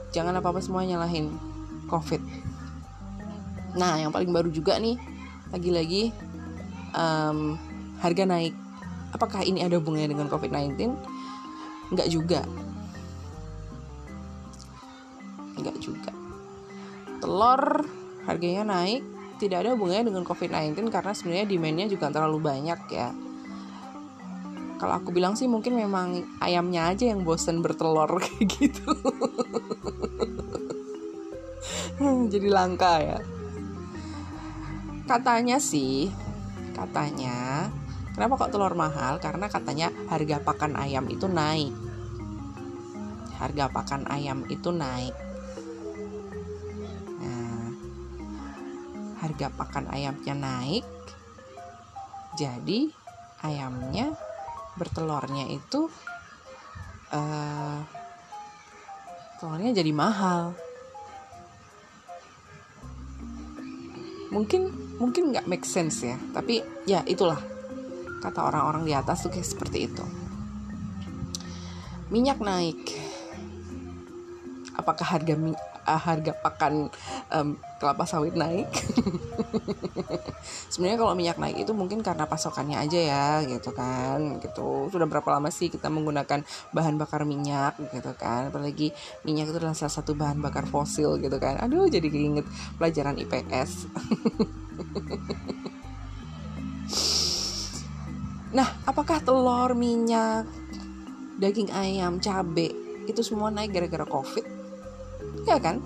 jangan 0.10 0.42
apa-apa 0.42 0.58
semua 0.58 0.82
nyalahin 0.82 1.38
COVID 1.86 2.53
Nah, 3.74 3.98
yang 3.98 4.14
paling 4.14 4.30
baru 4.30 4.54
juga 4.54 4.78
nih, 4.78 4.98
lagi-lagi 5.50 6.14
um, 6.94 7.58
harga 8.02 8.24
naik. 8.26 8.54
Apakah 9.14 9.46
ini 9.46 9.62
ada 9.62 9.78
hubungannya 9.78 10.14
dengan 10.14 10.28
COVID-19? 10.30 10.74
Enggak 11.94 12.10
juga. 12.10 12.42
Enggak 15.58 15.78
juga. 15.82 16.12
Telur 17.22 17.86
harganya 18.26 18.64
naik 18.66 19.06
tidak 19.38 19.66
ada 19.66 19.76
hubungannya 19.76 20.08
dengan 20.14 20.24
COVID-19 20.24 20.88
karena 20.88 21.12
sebenarnya 21.12 21.46
demandnya 21.50 21.88
juga 21.90 22.10
terlalu 22.14 22.40
banyak 22.42 22.80
ya. 22.94 23.10
Kalau 24.78 24.94
aku 25.00 25.16
bilang 25.16 25.38
sih 25.40 25.48
mungkin 25.48 25.80
memang 25.80 26.28
ayamnya 26.44 26.92
aja 26.92 27.08
yang 27.12 27.24
bosen 27.24 27.62
bertelur 27.64 28.20
kayak 28.24 28.48
gitu. 28.50 28.94
Jadi 32.34 32.48
langka 32.50 33.00
ya 33.00 33.33
katanya 35.04 35.60
sih 35.60 36.12
katanya 36.74 37.70
kenapa 38.16 38.46
kok 38.46 38.52
telur 38.56 38.74
mahal? 38.74 39.20
Karena 39.20 39.52
katanya 39.52 39.92
harga 40.10 40.40
pakan 40.42 40.74
ayam 40.80 41.06
itu 41.12 41.28
naik. 41.28 41.74
Harga 43.38 43.68
pakan 43.70 44.08
ayam 44.08 44.48
itu 44.48 44.70
naik. 44.72 45.16
Nah 47.20 47.72
harga 49.20 49.48
pakan 49.54 49.92
ayamnya 49.92 50.36
naik 50.36 50.86
jadi 52.34 52.90
ayamnya 53.46 54.18
bertelurnya 54.74 55.54
itu 55.54 55.86
uh, 57.14 57.78
telurnya 59.38 59.72
jadi 59.78 59.94
mahal. 59.94 60.58
Mungkin 64.34 64.83
mungkin 65.02 65.34
nggak 65.34 65.50
make 65.50 65.66
sense 65.66 66.06
ya 66.06 66.16
tapi 66.32 66.62
ya 66.86 67.02
itulah 67.10 67.42
kata 68.24 68.40
orang-orang 68.40 68.88
di 68.88 68.94
atas 68.96 69.28
tuh 69.28 69.32
kayak 69.36 69.44
seperti 69.44 69.92
itu. 69.92 70.06
Minyak 72.08 72.40
naik. 72.40 72.80
Apakah 74.80 75.06
harga 75.06 75.36
uh, 75.84 76.02
harga 76.02 76.32
pakan 76.40 76.88
um, 77.36 77.60
kelapa 77.84 78.08
sawit 78.08 78.32
naik? 78.32 78.72
Sebenarnya 80.72 80.98
kalau 81.04 81.14
minyak 81.20 81.38
naik 81.38 81.68
itu 81.68 81.76
mungkin 81.76 82.00
karena 82.00 82.26
pasokannya 82.26 82.80
aja 82.80 82.98
ya 82.98 83.28
gitu 83.44 83.76
kan 83.76 84.40
gitu. 84.40 84.88
Sudah 84.88 85.06
berapa 85.06 85.28
lama 85.28 85.52
sih 85.52 85.68
kita 85.68 85.92
menggunakan 85.92 86.48
bahan 86.72 86.96
bakar 86.96 87.28
minyak 87.28 87.76
gitu 87.92 88.16
kan? 88.16 88.50
Apalagi 88.50 88.96
minyak 89.28 89.52
itu 89.52 89.60
adalah 89.60 89.76
salah 89.76 89.94
satu 89.94 90.16
bahan 90.16 90.40
bakar 90.40 90.64
fosil 90.64 91.20
gitu 91.20 91.36
kan? 91.38 91.60
Aduh 91.60 91.92
jadi 91.92 92.08
keinget 92.08 92.48
pelajaran 92.80 93.20
IPS 93.20 93.86
nah 98.54 98.70
apakah 98.86 99.18
telur 99.24 99.74
minyak 99.74 100.46
daging 101.42 101.74
ayam 101.74 102.22
cabai 102.22 102.70
itu 103.10 103.20
semua 103.26 103.50
naik 103.52 103.74
gara-gara 103.74 104.06
covid? 104.08 104.46
Ya 105.44 105.60
kan? 105.60 105.84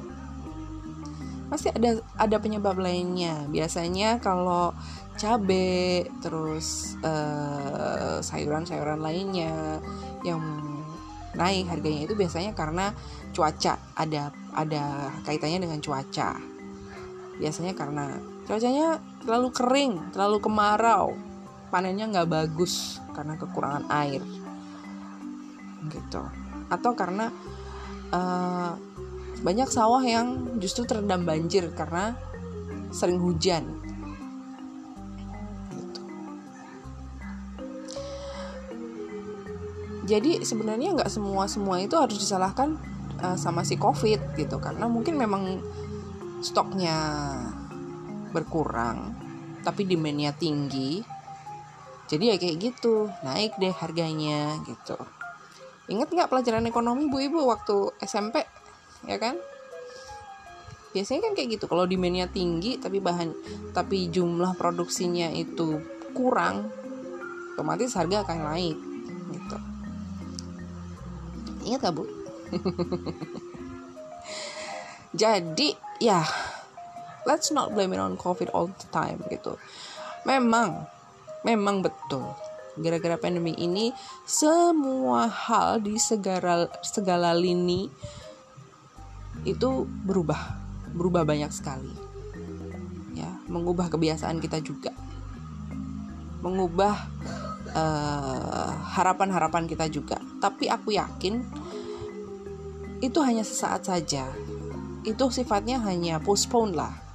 Pasti 1.47 1.71
ada 1.71 2.03
ada 2.19 2.37
penyebab 2.37 2.77
lainnya. 2.77 3.47
Biasanya 3.49 4.19
kalau 4.19 4.75
cabe 5.17 6.05
terus 6.21 6.93
sayuran 7.01 8.21
sayuran-sayuran 8.67 9.01
lainnya 9.01 9.81
yang 10.21 10.43
naik 11.33 11.65
harganya 11.71 12.05
itu 12.05 12.13
biasanya 12.13 12.51
karena 12.53 12.93
cuaca. 13.33 13.79
Ada 13.95 14.29
ada 14.53 15.09
kaitannya 15.25 15.65
dengan 15.65 15.79
cuaca. 15.81 16.37
Biasanya 17.41 17.73
karena 17.73 18.19
cuacanya 18.47 19.03
terlalu 19.21 19.51
kering 19.51 19.93
terlalu 20.15 20.37
kemarau. 20.39 21.13
Panennya 21.67 22.07
nggak 22.07 22.31
bagus 22.31 23.03
karena 23.11 23.35
kekurangan 23.35 23.91
air. 23.91 24.23
Gitu. 25.91 26.23
Atau 26.71 26.95
karena 26.95 27.27
uh, 28.15 28.71
banyak 29.43 29.67
sawah 29.67 30.01
yang 30.01 30.57
justru 30.63 30.87
terendam 30.87 31.27
banjir 31.27 31.67
karena 31.75 32.15
sering 32.89 33.19
hujan. 33.19 33.67
Gitu. 35.75 36.01
jadi 40.07 40.39
sebenarnya 40.39 40.95
nggak 40.95 41.11
semua 41.11 41.51
semua 41.51 41.83
itu 41.83 41.99
harus 41.99 42.15
disalahkan 42.15 42.79
uh, 43.19 43.35
sama 43.35 43.67
si 43.67 43.75
covid 43.75 44.23
gitu. 44.39 44.57
Karena 44.63 44.87
mungkin 44.87 45.19
memang 45.19 45.59
stoknya 46.39 46.95
berkurang 48.31 49.15
tapi 49.63 49.83
demandnya 49.83 50.31
tinggi. 50.31 51.03
Jadi 52.07 52.23
ya 52.31 52.35
kayak 52.39 52.57
gitu 52.63 53.11
naik 53.19 53.59
deh 53.59 53.75
harganya 53.75 54.55
gitu. 54.63 54.95
Ingat 55.91 56.11
nggak 56.11 56.29
pelajaran 56.31 56.67
ekonomi 56.67 57.11
bu 57.11 57.19
ibu 57.19 57.39
waktu 57.47 57.91
SMP 57.99 58.43
ya 59.07 59.19
kan? 59.19 59.35
Biasanya 60.95 61.27
kan 61.27 61.33
kayak 61.35 61.59
gitu 61.59 61.65
kalau 61.67 61.83
demandnya 61.83 62.31
tinggi 62.31 62.79
tapi 62.79 63.03
bahan 63.03 63.35
tapi 63.75 64.07
jumlah 64.07 64.55
produksinya 64.55 65.27
itu 65.35 65.83
kurang 66.15 66.71
otomatis 67.53 67.97
harga 67.97 68.23
akan 68.23 68.39
naik 68.53 68.77
gitu. 69.35 69.57
Ingat 71.67 71.83
gak 71.83 71.95
bu? 71.99 72.03
Jadi 75.21 75.75
ya 75.99 76.23
let's 77.27 77.51
not 77.51 77.75
blame 77.75 77.91
it 77.91 77.99
on 77.99 78.15
covid 78.15 78.47
all 78.55 78.71
the 78.71 78.87
time 78.95 79.19
gitu. 79.27 79.59
Memang 80.23 80.87
memang 81.43 81.83
betul. 81.83 82.31
Gara-gara 82.79 83.19
pandemi 83.19 83.51
ini 83.59 83.91
semua 84.23 85.27
hal 85.27 85.83
di 85.83 85.99
segala 85.99 86.71
segala 86.79 87.35
lini 87.35 87.91
itu 89.43 89.83
berubah. 89.83 90.55
Berubah 90.95 91.27
banyak 91.27 91.51
sekali. 91.51 91.91
Ya 93.11 93.27
mengubah 93.51 93.91
kebiasaan 93.91 94.39
kita 94.39 94.63
juga. 94.63 94.95
Mengubah 96.39 96.95
eh, 97.75 98.71
harapan-harapan 98.95 99.67
kita 99.67 99.91
juga. 99.91 100.15
Tapi 100.39 100.71
aku 100.71 100.95
yakin 100.95 101.43
itu 103.03 103.19
hanya 103.19 103.43
sesaat 103.43 103.83
saja. 103.89 104.31
Itu 105.01 105.33
sifatnya 105.33 105.81
hanya 105.81 106.19
postpone 106.21 106.77
lah 106.77 107.06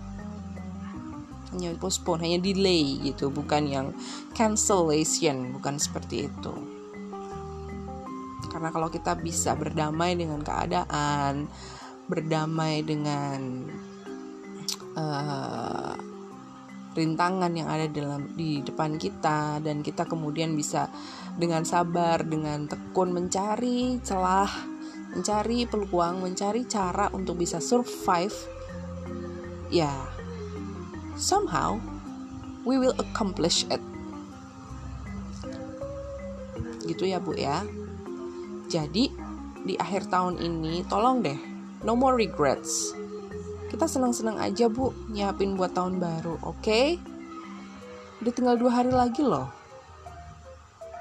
hanya 1.53 1.77
postpone 1.77 2.25
hanya 2.25 2.41
delay 2.41 2.99
gitu 3.05 3.29
bukan 3.29 3.69
yang 3.69 3.87
cancellation 4.33 5.53
bukan 5.53 5.77
seperti 5.77 6.27
itu. 6.33 6.55
Karena 8.49 8.69
kalau 8.69 8.89
kita 8.93 9.17
bisa 9.17 9.57
berdamai 9.57 10.17
dengan 10.17 10.41
keadaan 10.41 11.49
berdamai 12.09 12.85
dengan 12.85 13.69
uh, 14.97 15.97
rintangan 16.93 17.53
yang 17.57 17.69
ada 17.73 17.89
dalam 17.89 18.37
di 18.37 18.61
depan 18.61 19.01
kita 19.01 19.65
dan 19.65 19.81
kita 19.81 20.05
kemudian 20.05 20.53
bisa 20.53 20.93
dengan 21.41 21.65
sabar 21.65 22.21
dengan 22.21 22.69
tekun 22.69 23.17
mencari 23.17 23.97
celah 24.05 24.53
mencari 25.17 25.65
peluang 25.65 26.21
mencari 26.21 26.69
cara 26.69 27.09
untuk 27.17 27.41
bisa 27.41 27.65
survive 27.65 28.37
ya 29.73 29.93
somehow 31.17 31.79
we 32.63 32.79
will 32.79 32.95
accomplish 32.99 33.67
it. 33.69 33.83
Gitu 36.87 37.11
ya, 37.11 37.19
Bu 37.23 37.35
ya. 37.35 37.63
Jadi 38.71 39.13
di 39.63 39.75
akhir 39.79 40.11
tahun 40.11 40.43
ini 40.43 40.83
tolong 40.91 41.23
deh 41.23 41.39
no 41.87 41.95
more 41.95 42.15
regrets. 42.15 42.95
Kita 43.71 43.89
senang-senang 43.89 44.37
aja, 44.37 44.69
Bu, 44.69 44.93
nyiapin 45.09 45.57
buat 45.57 45.73
tahun 45.73 45.97
baru, 45.97 46.37
oke? 46.45 46.61
Okay? 46.61 47.01
Udah 48.21 48.33
tinggal 48.37 48.57
dua 48.61 48.71
hari 48.83 48.93
lagi 48.93 49.25
loh. 49.25 49.49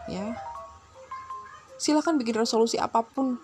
Ya. 0.08 0.40
Silahkan 1.76 2.16
bikin 2.16 2.40
resolusi 2.40 2.80
apa 2.80 3.04
pun. 3.04 3.38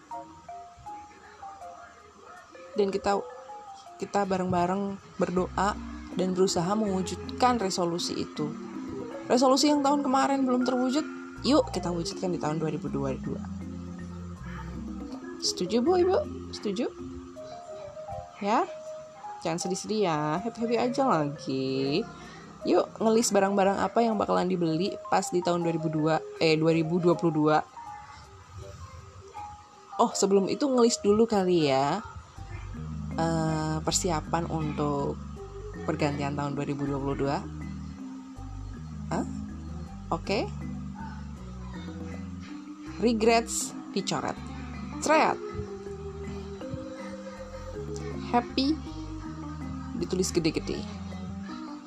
Dan 2.78 2.94
kita 2.94 3.20
kita 3.98 4.24
bareng-bareng 4.30 4.96
berdoa 5.18 5.74
dan 6.18 6.34
berusaha 6.34 6.74
mewujudkan 6.74 7.62
resolusi 7.62 8.26
itu. 8.26 8.50
Resolusi 9.30 9.70
yang 9.70 9.86
tahun 9.86 10.02
kemarin 10.02 10.44
belum 10.44 10.66
terwujud, 10.66 11.06
yuk 11.46 11.70
kita 11.70 11.94
wujudkan 11.94 12.34
di 12.34 12.42
tahun 12.42 12.58
2022. 12.58 13.38
Setuju 15.38 15.86
Bu 15.86 16.02
Ibu? 16.02 16.18
Setuju? 16.50 16.90
Ya? 18.42 18.66
Jangan 19.46 19.62
sedih-sedih 19.62 20.10
ya, 20.10 20.42
happy-happy 20.42 20.82
aja 20.82 21.06
lagi. 21.06 22.02
Yuk 22.66 22.90
ngelis 22.98 23.30
barang-barang 23.30 23.78
apa 23.78 24.02
yang 24.02 24.18
bakalan 24.18 24.50
dibeli 24.50 24.98
pas 25.14 25.30
di 25.30 25.46
tahun 25.46 25.62
2002 25.62 26.42
eh 26.42 26.58
2022. 26.58 27.62
Oh, 29.98 30.12
sebelum 30.14 30.50
itu 30.50 30.66
ngelis 30.66 30.98
dulu 31.06 31.30
kali 31.30 31.70
ya. 31.70 32.02
Uh, 33.18 33.82
persiapan 33.82 34.46
untuk 34.46 35.18
pergantian 35.88 36.36
tahun 36.36 36.60
2022? 36.60 37.24
Hah? 37.32 37.48
Oke. 39.16 39.24
Okay. 40.12 40.44
Regrets 43.00 43.72
dicoret. 43.96 44.36
Cret. 45.00 45.40
Happy 48.28 48.76
ditulis 49.96 50.36
gede-gede. 50.36 50.84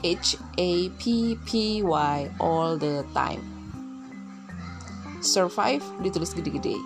H 0.00 0.40
A 0.56 0.88
P 0.96 1.36
P 1.44 1.84
Y 1.84 2.16
all 2.40 2.80
the 2.80 3.04
time. 3.12 3.44
Survive 5.20 5.84
ditulis 6.00 6.32
gede-gede. 6.32 6.78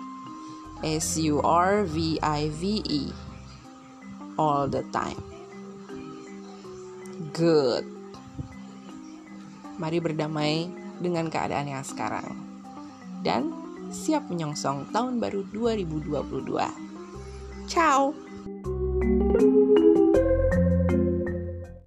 S 0.83 1.15
U 1.23 1.39
R 1.39 1.87
V 1.87 2.19
I 2.19 2.51
V 2.51 2.83
E 2.83 3.15
all 4.35 4.67
the 4.67 4.83
time 4.91 5.34
good. 7.35 7.83
Mari 9.75 9.99
berdamai 9.99 10.71
dengan 11.03 11.27
keadaan 11.27 11.67
yang 11.67 11.83
sekarang 11.83 12.31
dan 13.27 13.51
siap 13.91 14.31
menyongsong 14.31 14.87
tahun 14.95 15.19
baru 15.19 15.43
2022. 15.51 16.55
Ciao. 17.67 18.15
thank 18.55 19.41
you 19.41 19.54